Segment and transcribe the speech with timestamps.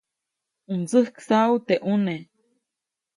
[0.67, 2.23] ʼU mtsäjksaʼu teʼ ʼuneʼ.